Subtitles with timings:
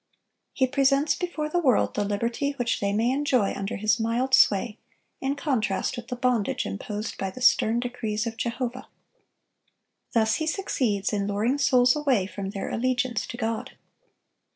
[0.51, 4.79] He presents before the world the liberty which they may enjoy under his mild sway,
[5.19, 8.87] in contrast with the bondage imposed by the stern decrees of Jehovah.
[10.13, 13.73] Thus he succeeds in luring souls away from their allegiance to God.